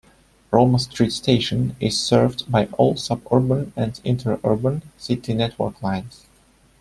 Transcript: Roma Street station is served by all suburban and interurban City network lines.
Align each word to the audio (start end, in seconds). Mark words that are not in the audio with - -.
Roma 0.49 0.79
Street 0.79 1.11
station 1.13 1.75
is 1.79 1.99
served 1.99 2.51
by 2.51 2.65
all 2.79 2.95
suburban 2.95 3.71
and 3.75 4.01
interurban 4.03 4.81
City 4.97 5.35
network 5.35 5.79
lines. 5.83 6.25